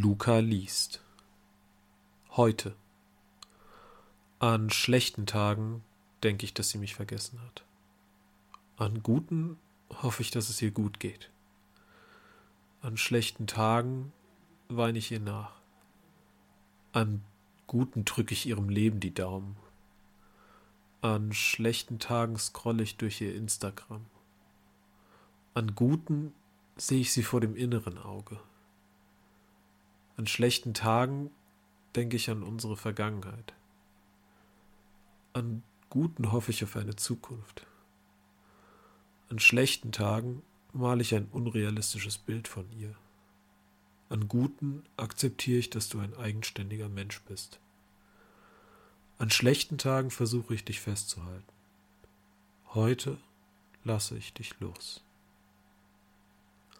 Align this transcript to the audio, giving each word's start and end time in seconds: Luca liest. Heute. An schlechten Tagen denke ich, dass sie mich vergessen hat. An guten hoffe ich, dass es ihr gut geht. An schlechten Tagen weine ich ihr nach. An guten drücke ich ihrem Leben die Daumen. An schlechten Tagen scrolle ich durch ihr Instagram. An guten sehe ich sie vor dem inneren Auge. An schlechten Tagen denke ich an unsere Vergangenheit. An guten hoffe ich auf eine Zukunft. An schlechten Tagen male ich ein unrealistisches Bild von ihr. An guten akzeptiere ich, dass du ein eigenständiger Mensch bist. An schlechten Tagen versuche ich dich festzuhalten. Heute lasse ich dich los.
Luca 0.00 0.38
liest. 0.38 1.02
Heute. 2.36 2.76
An 4.38 4.70
schlechten 4.70 5.26
Tagen 5.26 5.82
denke 6.22 6.44
ich, 6.44 6.54
dass 6.54 6.70
sie 6.70 6.78
mich 6.78 6.94
vergessen 6.94 7.40
hat. 7.42 7.64
An 8.76 9.02
guten 9.02 9.58
hoffe 9.90 10.22
ich, 10.22 10.30
dass 10.30 10.50
es 10.50 10.62
ihr 10.62 10.70
gut 10.70 11.00
geht. 11.00 11.30
An 12.80 12.96
schlechten 12.96 13.48
Tagen 13.48 14.12
weine 14.68 14.98
ich 14.98 15.10
ihr 15.10 15.18
nach. 15.18 15.60
An 16.92 17.24
guten 17.66 18.04
drücke 18.04 18.34
ich 18.34 18.46
ihrem 18.46 18.68
Leben 18.68 19.00
die 19.00 19.14
Daumen. 19.14 19.56
An 21.00 21.32
schlechten 21.32 21.98
Tagen 21.98 22.38
scrolle 22.38 22.84
ich 22.84 22.98
durch 22.98 23.20
ihr 23.20 23.34
Instagram. 23.34 24.06
An 25.54 25.74
guten 25.74 26.32
sehe 26.76 27.00
ich 27.00 27.12
sie 27.12 27.24
vor 27.24 27.40
dem 27.40 27.56
inneren 27.56 27.98
Auge. 27.98 28.38
An 30.18 30.26
schlechten 30.26 30.74
Tagen 30.74 31.30
denke 31.94 32.16
ich 32.16 32.28
an 32.28 32.42
unsere 32.42 32.76
Vergangenheit. 32.76 33.54
An 35.32 35.62
guten 35.90 36.32
hoffe 36.32 36.50
ich 36.50 36.64
auf 36.64 36.74
eine 36.74 36.96
Zukunft. 36.96 37.68
An 39.30 39.38
schlechten 39.38 39.92
Tagen 39.92 40.42
male 40.72 41.02
ich 41.02 41.14
ein 41.14 41.28
unrealistisches 41.30 42.18
Bild 42.18 42.48
von 42.48 42.66
ihr. 42.72 42.96
An 44.08 44.26
guten 44.26 44.82
akzeptiere 44.96 45.60
ich, 45.60 45.70
dass 45.70 45.88
du 45.88 46.00
ein 46.00 46.16
eigenständiger 46.16 46.88
Mensch 46.88 47.20
bist. 47.20 47.60
An 49.18 49.30
schlechten 49.30 49.78
Tagen 49.78 50.10
versuche 50.10 50.52
ich 50.52 50.64
dich 50.64 50.80
festzuhalten. 50.80 51.52
Heute 52.74 53.18
lasse 53.84 54.18
ich 54.18 54.32
dich 54.34 54.58
los. 54.58 55.00